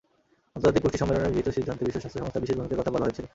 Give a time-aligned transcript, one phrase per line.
[0.55, 3.25] আন্তর্জাতিক পুষ্টি সম্মেলনের গৃহীত সিদ্ধান্তে বিশ্ব স্বাস্থ্য সংস্থার বিশেষ ভূমিকার কথা বলা হয়েছিল।